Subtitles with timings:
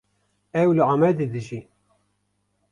[0.61, 1.59] Ew li Amedê dijî.